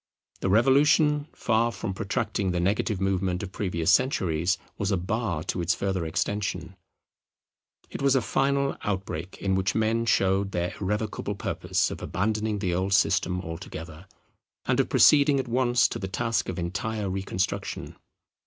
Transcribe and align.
The 0.39 0.49
Revolution, 0.49 1.27
far 1.31 1.71
from 1.71 1.93
protracting 1.93 2.49
the 2.49 2.59
negative 2.59 2.99
movement 2.99 3.43
of 3.43 3.51
previous 3.51 3.91
centuries, 3.91 4.57
was 4.79 4.89
a 4.91 4.97
bar 4.97 5.43
to 5.43 5.61
its 5.61 5.75
further 5.75 6.07
extension. 6.07 6.75
It 7.91 8.01
was 8.01 8.15
a 8.15 8.21
final 8.21 8.75
outbreak 8.81 9.37
in 9.37 9.53
which 9.53 9.75
men 9.75 10.07
showed 10.07 10.53
their 10.53 10.73
irrevocable 10.81 11.35
purpose 11.35 11.91
of 11.91 12.01
abandoning 12.01 12.57
the 12.57 12.73
old 12.73 12.93
system 12.93 13.41
altogether, 13.41 14.07
and 14.65 14.79
of 14.79 14.89
proceeding 14.89 15.39
at 15.39 15.47
once 15.47 15.87
to 15.89 15.99
the 15.99 16.07
task 16.07 16.49
of 16.49 16.57
entire 16.57 17.07
reconstruction. 17.07 17.95